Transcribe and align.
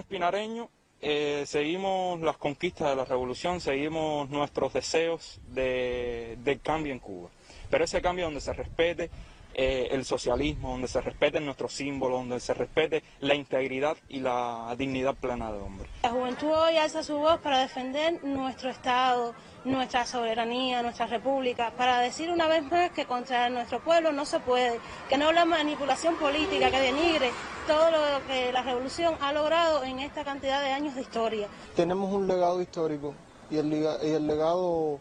Espinareño, 0.00 0.68
eh, 1.00 1.44
seguimos 1.46 2.20
las 2.20 2.36
conquistas 2.36 2.90
de 2.90 2.96
la 2.96 3.04
revolución, 3.04 3.60
seguimos 3.60 4.28
nuestros 4.30 4.72
deseos 4.72 5.40
de, 5.48 6.36
de 6.42 6.58
cambio 6.58 6.92
en 6.92 6.98
Cuba, 6.98 7.28
pero 7.70 7.84
ese 7.84 8.02
cambio 8.02 8.24
donde 8.24 8.40
se 8.40 8.52
respete 8.52 9.10
eh, 9.60 9.88
el 9.90 10.04
socialismo, 10.04 10.70
donde 10.70 10.86
se 10.86 11.00
respeten 11.00 11.44
nuestros 11.44 11.72
símbolos, 11.72 12.20
donde 12.20 12.38
se 12.38 12.54
respete 12.54 13.02
la 13.18 13.34
integridad 13.34 13.96
y 14.08 14.20
la 14.20 14.72
dignidad 14.78 15.16
plena 15.16 15.50
del 15.50 15.62
hombre. 15.62 15.88
La 16.04 16.10
juventud 16.10 16.48
hoy 16.48 16.76
alza 16.76 17.02
su 17.02 17.18
voz 17.18 17.40
para 17.40 17.58
defender 17.58 18.22
nuestro 18.22 18.70
Estado, 18.70 19.34
nuestra 19.64 20.06
soberanía, 20.06 20.80
nuestra 20.80 21.08
república, 21.08 21.72
para 21.76 21.98
decir 21.98 22.30
una 22.30 22.46
vez 22.46 22.62
más 22.70 22.92
que 22.92 23.04
contra 23.04 23.50
nuestro 23.50 23.80
pueblo 23.80 24.12
no 24.12 24.24
se 24.24 24.38
puede, 24.38 24.78
que 25.08 25.18
no 25.18 25.32
la 25.32 25.44
manipulación 25.44 26.14
política 26.18 26.70
que 26.70 26.78
denigre 26.78 27.32
todo 27.66 27.90
lo 27.90 27.98
que 28.28 28.52
la 28.52 28.62
revolución 28.62 29.16
ha 29.20 29.32
logrado 29.32 29.82
en 29.82 29.98
esta 29.98 30.22
cantidad 30.22 30.62
de 30.62 30.70
años 30.70 30.94
de 30.94 31.00
historia. 31.00 31.48
Tenemos 31.74 32.12
un 32.12 32.28
legado 32.28 32.62
histórico 32.62 33.12
y 33.50 33.56
el, 33.56 33.72
y 33.72 34.10
el 34.10 34.24
legado 34.24 35.00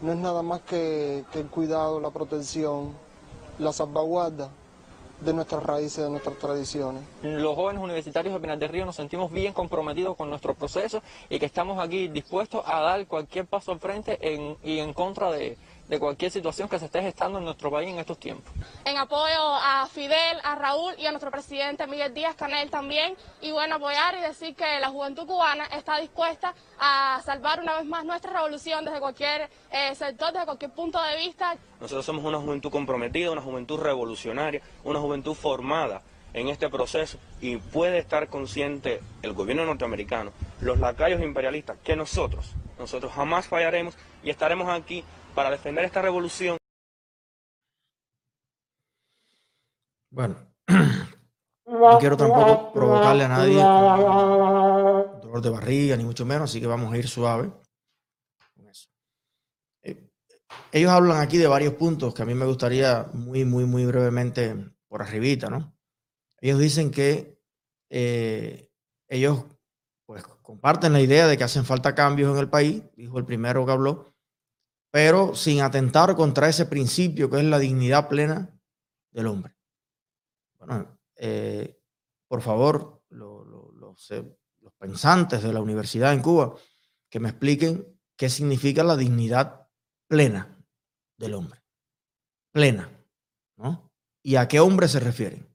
no 0.00 0.12
es 0.12 0.18
nada 0.18 0.42
más 0.42 0.62
que, 0.62 1.24
que 1.32 1.38
el 1.38 1.46
cuidado, 1.46 2.00
la 2.00 2.10
protección, 2.10 2.96
la 3.62 3.72
salvaguarda 3.72 4.50
de 5.24 5.32
nuestras 5.32 5.62
raíces, 5.62 6.04
de 6.04 6.10
nuestras 6.10 6.36
tradiciones. 6.38 7.02
Los 7.22 7.54
jóvenes 7.54 7.82
universitarios 7.82 8.34
de 8.34 8.40
Pinar 8.40 8.58
del 8.58 8.68
Río 8.68 8.84
nos 8.84 8.96
sentimos 8.96 9.30
bien 9.30 9.52
comprometidos 9.52 10.16
con 10.16 10.28
nuestro 10.28 10.54
proceso 10.54 11.00
y 11.30 11.38
que 11.38 11.46
estamos 11.46 11.78
aquí 11.78 12.08
dispuestos 12.08 12.62
a 12.66 12.80
dar 12.80 13.06
cualquier 13.06 13.46
paso 13.46 13.72
al 13.72 13.78
frente 13.78 14.18
en, 14.20 14.56
y 14.64 14.78
en 14.78 14.92
contra 14.92 15.30
de, 15.30 15.56
de 15.88 15.98
cualquier 15.98 16.30
situación 16.30 16.68
que 16.68 16.78
se 16.78 16.86
esté 16.86 17.02
gestando 17.02 17.38
en 17.38 17.44
nuestro 17.44 17.70
país 17.70 17.90
en 17.90 17.98
estos 17.98 18.18
tiempos. 18.18 18.52
En 18.84 18.96
apoyo 18.96 19.40
a 19.40 19.86
Fidel, 19.92 20.38
a 20.42 20.54
Raúl 20.54 20.94
y 20.98 21.06
a 21.06 21.10
nuestro 21.10 21.30
presidente 21.30 21.86
Miguel 21.86 22.14
Díaz 22.14 22.34
Canel 22.34 22.70
también, 22.70 23.16
y 23.40 23.50
bueno, 23.50 23.76
apoyar 23.76 24.16
y 24.16 24.20
decir 24.20 24.54
que 24.54 24.80
la 24.80 24.88
juventud 24.88 25.26
cubana 25.26 25.66
está 25.66 25.98
dispuesta 25.98 26.54
a 26.78 27.20
salvar 27.24 27.60
una 27.60 27.76
vez 27.76 27.86
más 27.86 28.04
nuestra 28.04 28.32
revolución 28.32 28.84
desde 28.84 29.00
cualquier 29.00 29.50
eh, 29.70 29.94
sector, 29.94 30.32
desde 30.32 30.46
cualquier 30.46 30.70
punto 30.70 31.02
de 31.02 31.16
vista. 31.16 31.56
Nosotros 31.80 32.04
somos 32.04 32.24
una 32.24 32.38
juventud 32.38 32.70
comprometida, 32.70 33.30
una 33.30 33.42
juventud 33.42 33.78
revolucionaria, 33.80 34.62
una 34.84 35.00
juventud 35.00 35.34
formada 35.34 36.02
en 36.34 36.48
este 36.48 36.68
proceso 36.68 37.18
y 37.40 37.56
puede 37.56 37.98
estar 37.98 38.28
consciente 38.28 39.00
el 39.22 39.32
gobierno 39.32 39.64
norteamericano, 39.64 40.32
los 40.60 40.78
lacayos 40.78 41.20
imperialistas, 41.20 41.76
que 41.84 41.96
nosotros, 41.96 42.52
nosotros 42.78 43.12
jamás 43.12 43.46
fallaremos 43.46 43.94
y 44.22 44.30
estaremos 44.30 44.68
aquí 44.68 45.04
para 45.34 45.50
defender 45.50 45.84
esta 45.84 46.02
revolución. 46.02 46.56
Bueno, 50.10 50.36
no 51.66 51.98
quiero 51.98 52.16
tampoco 52.16 52.72
provocarle 52.72 53.24
a 53.24 53.28
nadie 53.28 53.56
dolor 55.22 55.40
de 55.40 55.50
barriga, 55.50 55.96
ni 55.96 56.04
mucho 56.04 56.26
menos, 56.26 56.50
así 56.50 56.60
que 56.60 56.66
vamos 56.66 56.92
a 56.92 56.98
ir 56.98 57.08
suave 57.08 57.50
con 58.54 58.66
eso. 58.68 58.88
Eh, 59.82 60.10
ellos 60.70 60.90
hablan 60.90 61.20
aquí 61.20 61.38
de 61.38 61.46
varios 61.46 61.74
puntos 61.74 62.12
que 62.12 62.22
a 62.22 62.26
mí 62.26 62.34
me 62.34 62.44
gustaría 62.44 63.08
muy, 63.14 63.46
muy, 63.46 63.64
muy 63.64 63.86
brevemente 63.86 64.54
por 64.88 65.00
arribita, 65.00 65.48
¿no? 65.48 65.74
Ellos 66.38 66.58
dicen 66.58 66.90
que 66.90 67.38
eh, 67.88 68.70
ellos 69.08 69.44
pues 70.04 70.24
comparten 70.42 70.92
la 70.92 71.00
idea 71.00 71.26
de 71.26 71.38
que 71.38 71.44
hacen 71.44 71.64
falta 71.64 71.94
cambios 71.94 72.32
en 72.32 72.38
el 72.38 72.50
país, 72.50 72.82
dijo 72.96 73.18
el 73.18 73.24
primero 73.24 73.64
que 73.64 73.72
habló, 73.72 74.11
pero 74.92 75.34
sin 75.34 75.62
atentar 75.62 76.14
contra 76.14 76.50
ese 76.50 76.66
principio 76.66 77.30
que 77.30 77.38
es 77.38 77.44
la 77.44 77.58
dignidad 77.58 78.08
plena 78.08 78.54
del 79.10 79.26
hombre. 79.26 79.56
Bueno, 80.58 81.00
eh, 81.16 81.80
por 82.28 82.42
favor, 82.42 83.02
los, 83.08 84.10
eh, 84.10 84.22
los 84.60 84.72
pensantes 84.74 85.42
de 85.42 85.52
la 85.52 85.62
universidad 85.62 86.12
en 86.12 86.20
Cuba, 86.20 86.54
que 87.08 87.20
me 87.20 87.30
expliquen 87.30 87.98
qué 88.16 88.28
significa 88.28 88.84
la 88.84 88.96
dignidad 88.96 89.66
plena 90.08 90.62
del 91.16 91.34
hombre. 91.34 91.62
Plena, 92.52 92.90
¿no? 93.56 93.90
¿Y 94.22 94.36
a 94.36 94.46
qué 94.46 94.60
hombre 94.60 94.88
se 94.88 95.00
refieren? 95.00 95.48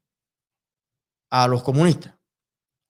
A 1.30 1.48
los 1.48 1.62
comunistas. 1.62 2.18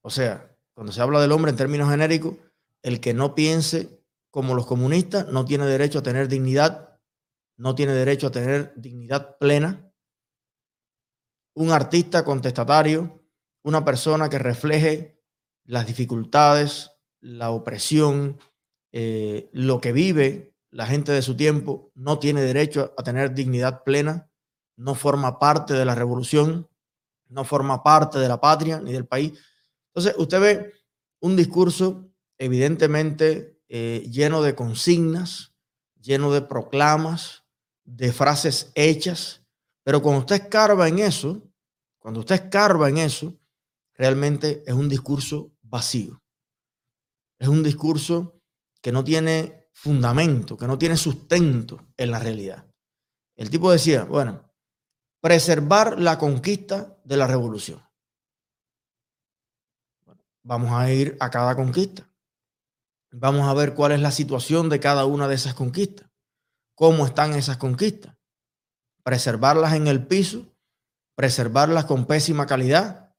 O 0.01 0.09
sea, 0.09 0.57
cuando 0.73 0.93
se 0.93 1.01
habla 1.01 1.19
del 1.19 1.33
hombre 1.33 1.51
en 1.51 1.57
términos 1.57 1.89
genéricos, 1.89 2.35
el 2.83 3.01
que 3.01 3.13
no 3.13 3.35
piense 3.35 3.96
como 4.37 4.53
los 4.53 4.67
comunistas, 4.67 5.29
no 5.29 5.45
tiene 5.45 5.65
derecho 5.65 5.97
a 5.97 6.03
tener 6.03 6.27
dignidad, 6.27 6.99
no 7.57 7.73
tiene 7.73 7.93
derecho 7.93 8.27
a 8.27 8.31
tener 8.31 8.71
dignidad 8.75 9.35
plena. 9.39 9.91
Un 11.55 11.71
artista 11.71 12.23
contestatario, 12.23 13.25
una 13.63 13.83
persona 13.83 14.29
que 14.29 14.37
refleje 14.37 15.19
las 15.63 15.87
dificultades, 15.87 16.91
la 17.19 17.49
opresión, 17.49 18.39
eh, 18.91 19.49
lo 19.53 19.81
que 19.81 19.91
vive 19.91 20.53
la 20.69 20.85
gente 20.85 21.11
de 21.13 21.23
su 21.23 21.35
tiempo, 21.35 21.91
no 21.95 22.19
tiene 22.19 22.43
derecho 22.43 22.93
a 22.95 23.01
tener 23.01 23.33
dignidad 23.33 23.83
plena, 23.83 24.29
no 24.75 24.93
forma 24.93 25.39
parte 25.39 25.73
de 25.73 25.83
la 25.83 25.95
revolución, 25.95 26.69
no 27.27 27.43
forma 27.43 27.81
parte 27.81 28.19
de 28.19 28.27
la 28.27 28.39
patria 28.39 28.79
ni 28.81 28.91
del 28.91 29.07
país. 29.07 29.33
Entonces, 29.95 30.13
usted 30.19 30.39
ve 30.39 30.73
un 31.21 31.35
discurso 31.35 32.11
evidentemente 32.37 33.56
eh, 33.69 34.07
lleno 34.09 34.41
de 34.41 34.55
consignas, 34.55 35.53
lleno 35.99 36.31
de 36.31 36.41
proclamas, 36.41 37.43
de 37.83 38.11
frases 38.11 38.71
hechas, 38.75 39.43
pero 39.83 40.01
cuando 40.01 40.21
usted 40.21 40.43
escarba 40.43 40.87
en 40.87 40.99
eso, 40.99 41.41
cuando 41.97 42.19
usted 42.21 42.35
escarba 42.35 42.89
en 42.89 42.97
eso, 42.97 43.39
realmente 43.93 44.63
es 44.65 44.73
un 44.73 44.89
discurso 44.89 45.51
vacío. 45.61 46.21
Es 47.39 47.47
un 47.47 47.63
discurso 47.63 48.41
que 48.81 48.91
no 48.91 49.03
tiene 49.03 49.69
fundamento, 49.73 50.57
que 50.57 50.67
no 50.67 50.77
tiene 50.77 50.97
sustento 50.97 51.87
en 51.97 52.11
la 52.11 52.19
realidad. 52.19 52.65
El 53.35 53.49
tipo 53.49 53.71
decía, 53.71 54.03
bueno, 54.05 54.51
preservar 55.21 55.99
la 55.99 56.17
conquista 56.17 56.97
de 57.03 57.17
la 57.17 57.27
revolución. 57.27 57.81
vamos 60.43 60.71
a 60.71 60.89
ir 60.91 61.17
a 61.19 61.29
cada 61.29 61.55
conquista. 61.57 62.06
Vamos 63.11 63.47
a 63.47 63.53
ver 63.53 63.73
cuál 63.73 63.93
es 63.93 64.01
la 64.01 64.11
situación 64.11 64.69
de 64.69 64.79
cada 64.79 65.05
una 65.05 65.27
de 65.27 65.35
esas 65.35 65.53
conquistas, 65.53 66.09
cómo 66.75 67.05
están 67.05 67.33
esas 67.33 67.57
conquistas, 67.57 68.15
preservarlas 69.03 69.73
en 69.73 69.87
el 69.87 70.05
piso, 70.05 70.53
preservarlas 71.15 71.85
con 71.85 72.05
pésima 72.05 72.45
calidad. 72.45 73.15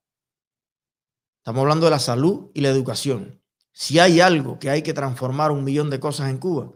Estamos 1.38 1.62
hablando 1.62 1.86
de 1.86 1.90
la 1.90 1.98
salud 1.98 2.50
y 2.52 2.60
la 2.60 2.68
educación. 2.68 3.42
Si 3.72 3.98
hay 3.98 4.20
algo 4.20 4.58
que 4.58 4.70
hay 4.70 4.82
que 4.82 4.92
transformar 4.92 5.50
un 5.50 5.64
millón 5.64 5.88
de 5.88 6.00
cosas 6.00 6.28
en 6.28 6.38
Cuba, 6.38 6.72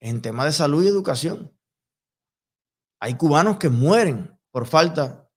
en 0.00 0.20
tema 0.20 0.44
de 0.44 0.52
salud 0.52 0.82
y 0.82 0.88
educación. 0.88 1.52
Hay 3.00 3.14
cubanos 3.14 3.58
que 3.58 3.68
mueren 3.68 4.36
por 4.50 4.66
falta 4.66 5.30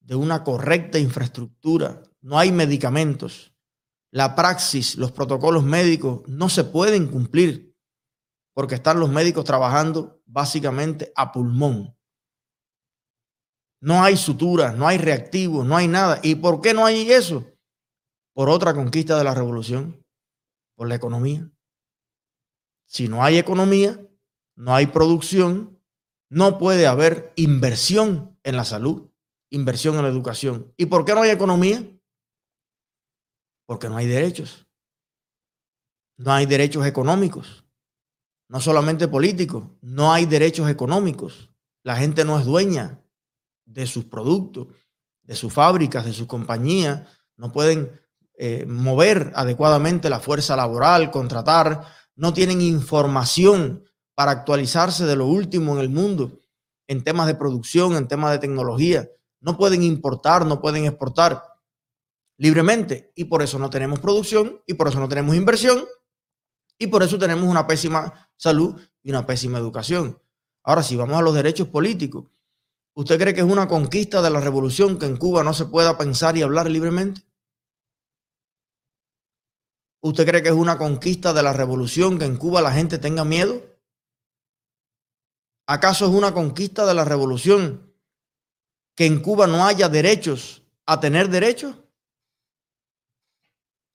de 0.00 0.16
una 0.16 0.42
correcta 0.42 0.98
infraestructura. 0.98 2.02
No 2.20 2.38
hay 2.38 2.50
medicamentos 2.50 3.53
la 4.14 4.36
praxis, 4.36 4.94
los 4.94 5.10
protocolos 5.10 5.64
médicos 5.64 6.20
no 6.28 6.48
se 6.48 6.62
pueden 6.62 7.08
cumplir 7.08 7.74
porque 8.54 8.76
están 8.76 9.00
los 9.00 9.10
médicos 9.10 9.44
trabajando 9.44 10.22
básicamente 10.24 11.12
a 11.16 11.32
pulmón. 11.32 11.98
No 13.80 14.04
hay 14.04 14.16
suturas, 14.16 14.76
no 14.76 14.86
hay 14.86 14.98
reactivos, 14.98 15.66
no 15.66 15.76
hay 15.76 15.88
nada. 15.88 16.20
¿Y 16.22 16.36
por 16.36 16.60
qué 16.60 16.72
no 16.72 16.86
hay 16.86 17.10
eso? 17.10 17.44
Por 18.34 18.48
otra 18.48 18.72
conquista 18.72 19.18
de 19.18 19.24
la 19.24 19.34
revolución, 19.34 20.00
por 20.76 20.86
la 20.86 20.94
economía. 20.94 21.50
Si 22.86 23.08
no 23.08 23.24
hay 23.24 23.38
economía, 23.38 24.00
no 24.54 24.76
hay 24.76 24.86
producción, 24.86 25.82
no 26.30 26.58
puede 26.58 26.86
haber 26.86 27.32
inversión 27.34 28.38
en 28.44 28.56
la 28.56 28.64
salud, 28.64 29.10
inversión 29.50 29.96
en 29.96 30.02
la 30.02 30.08
educación. 30.08 30.72
¿Y 30.76 30.86
por 30.86 31.04
qué 31.04 31.16
no 31.16 31.22
hay 31.22 31.30
economía? 31.30 31.84
Porque 33.66 33.88
no 33.88 33.96
hay 33.96 34.06
derechos. 34.06 34.66
No 36.16 36.32
hay 36.32 36.46
derechos 36.46 36.86
económicos. 36.86 37.64
No 38.48 38.60
solamente 38.60 39.08
políticos, 39.08 39.64
no 39.80 40.12
hay 40.12 40.26
derechos 40.26 40.68
económicos. 40.68 41.50
La 41.82 41.96
gente 41.96 42.24
no 42.24 42.38
es 42.38 42.44
dueña 42.44 43.02
de 43.64 43.86
sus 43.86 44.04
productos, 44.04 44.68
de 45.22 45.34
sus 45.34 45.52
fábricas, 45.52 46.04
de 46.04 46.12
sus 46.12 46.26
compañías. 46.26 47.02
No 47.36 47.50
pueden 47.50 48.00
eh, 48.36 48.64
mover 48.66 49.32
adecuadamente 49.34 50.10
la 50.10 50.20
fuerza 50.20 50.56
laboral, 50.56 51.10
contratar. 51.10 51.86
No 52.14 52.32
tienen 52.32 52.60
información 52.60 53.84
para 54.14 54.30
actualizarse 54.30 55.06
de 55.06 55.16
lo 55.16 55.26
último 55.26 55.74
en 55.74 55.80
el 55.80 55.88
mundo 55.88 56.38
en 56.86 57.02
temas 57.02 57.26
de 57.26 57.34
producción, 57.34 57.96
en 57.96 58.08
temas 58.08 58.32
de 58.32 58.38
tecnología. 58.38 59.08
No 59.40 59.56
pueden 59.56 59.82
importar, 59.82 60.46
no 60.46 60.60
pueden 60.60 60.84
exportar 60.84 61.42
libremente 62.36 63.12
y 63.14 63.24
por 63.24 63.42
eso 63.42 63.58
no 63.58 63.70
tenemos 63.70 64.00
producción 64.00 64.62
y 64.66 64.74
por 64.74 64.88
eso 64.88 65.00
no 65.00 65.08
tenemos 65.08 65.36
inversión 65.36 65.84
y 66.78 66.88
por 66.88 67.02
eso 67.02 67.18
tenemos 67.18 67.48
una 67.48 67.66
pésima 67.66 68.28
salud 68.36 68.80
y 69.02 69.10
una 69.10 69.26
pésima 69.26 69.58
educación. 69.58 70.20
Ahora, 70.62 70.82
si 70.82 70.96
vamos 70.96 71.16
a 71.16 71.22
los 71.22 71.34
derechos 71.34 71.68
políticos, 71.68 72.24
¿usted 72.94 73.18
cree 73.18 73.34
que 73.34 73.40
es 73.40 73.46
una 73.46 73.68
conquista 73.68 74.22
de 74.22 74.30
la 74.30 74.40
revolución 74.40 74.98
que 74.98 75.06
en 75.06 75.16
Cuba 75.16 75.44
no 75.44 75.52
se 75.52 75.66
pueda 75.66 75.96
pensar 75.96 76.36
y 76.36 76.42
hablar 76.42 76.70
libremente? 76.70 77.22
¿Usted 80.00 80.26
cree 80.26 80.42
que 80.42 80.48
es 80.48 80.54
una 80.54 80.76
conquista 80.76 81.32
de 81.32 81.42
la 81.42 81.52
revolución 81.52 82.18
que 82.18 82.24
en 82.24 82.36
Cuba 82.36 82.60
la 82.60 82.72
gente 82.72 82.98
tenga 82.98 83.24
miedo? 83.24 83.62
¿Acaso 85.66 86.06
es 86.06 86.12
una 86.12 86.34
conquista 86.34 86.84
de 86.84 86.94
la 86.94 87.04
revolución 87.04 87.94
que 88.94 89.06
en 89.06 89.20
Cuba 89.20 89.46
no 89.46 89.66
haya 89.66 89.88
derechos 89.88 90.62
a 90.84 91.00
tener 91.00 91.30
derechos? 91.30 91.76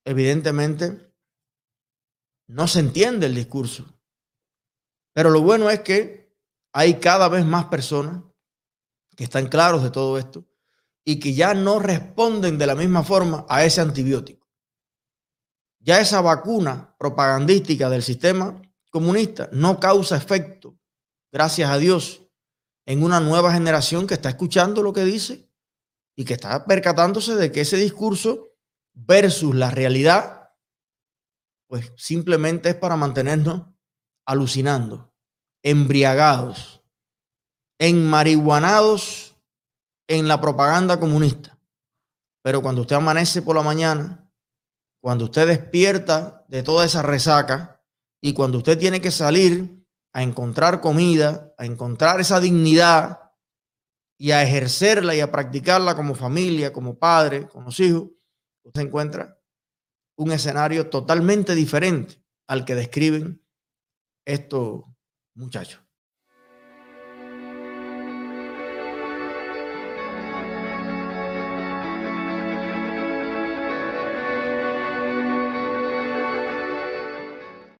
Evidentemente, 0.09 1.13
no 2.47 2.67
se 2.67 2.79
entiende 2.79 3.27
el 3.27 3.35
discurso. 3.35 3.85
Pero 5.13 5.29
lo 5.29 5.41
bueno 5.41 5.69
es 5.69 5.81
que 5.81 6.35
hay 6.73 6.95
cada 6.95 7.29
vez 7.29 7.45
más 7.45 7.65
personas 7.65 8.23
que 9.15 9.25
están 9.25 9.49
claros 9.49 9.83
de 9.83 9.91
todo 9.91 10.17
esto 10.17 10.47
y 11.05 11.19
que 11.19 11.35
ya 11.35 11.53
no 11.53 11.77
responden 11.77 12.57
de 12.57 12.65
la 12.65 12.73
misma 12.73 13.03
forma 13.03 13.45
a 13.47 13.63
ese 13.63 13.81
antibiótico. 13.81 14.49
Ya 15.77 16.01
esa 16.01 16.21
vacuna 16.21 16.95
propagandística 16.97 17.87
del 17.87 18.01
sistema 18.01 18.59
comunista 18.89 19.47
no 19.51 19.79
causa 19.79 20.17
efecto, 20.17 20.75
gracias 21.31 21.69
a 21.69 21.77
Dios, 21.77 22.23
en 22.87 23.03
una 23.03 23.19
nueva 23.19 23.53
generación 23.53 24.07
que 24.07 24.15
está 24.15 24.29
escuchando 24.29 24.81
lo 24.81 24.91
que 24.91 25.05
dice 25.05 25.47
y 26.15 26.25
que 26.25 26.33
está 26.33 26.65
percatándose 26.65 27.35
de 27.35 27.51
que 27.51 27.61
ese 27.61 27.77
discurso 27.77 28.48
versus 29.05 29.55
la 29.55 29.71
realidad, 29.71 30.51
pues 31.67 31.91
simplemente 31.95 32.69
es 32.69 32.75
para 32.75 32.95
mantenernos 32.95 33.67
alucinando, 34.25 35.13
embriagados, 35.63 36.83
enmarihuanados 37.79 39.35
en 40.07 40.27
la 40.27 40.41
propaganda 40.41 40.99
comunista. 40.99 41.57
Pero 42.41 42.61
cuando 42.61 42.81
usted 42.81 42.95
amanece 42.95 43.41
por 43.41 43.55
la 43.55 43.63
mañana 43.63 44.29
cuando 45.01 45.25
usted 45.25 45.47
despierta 45.47 46.45
de 46.47 46.63
toda 46.63 46.85
esa 46.85 47.01
resaca 47.01 47.81
y 48.21 48.33
cuando 48.33 48.57
usted 48.57 48.77
tiene 48.77 48.99
que 48.99 49.11
salir 49.11 49.85
a 50.13 50.23
encontrar 50.23 50.81
comida, 50.81 51.53
a 51.57 51.65
encontrar 51.65 52.19
esa 52.19 52.39
dignidad 52.39 53.19
y 54.17 54.31
a 54.31 54.43
ejercerla 54.43 55.15
y 55.15 55.21
a 55.21 55.31
practicarla 55.31 55.95
como 55.95 56.15
familia, 56.15 56.73
como 56.73 56.97
padre, 56.97 57.47
con 57.47 57.63
los 57.63 57.79
hijos, 57.79 58.09
usted 58.63 58.81
encuentra 58.81 59.39
un 60.17 60.31
escenario 60.31 60.89
totalmente 60.89 61.55
diferente 61.55 62.23
al 62.47 62.65
que 62.65 62.75
describen 62.75 63.45
estos 64.25 64.83
muchachos. 65.35 65.81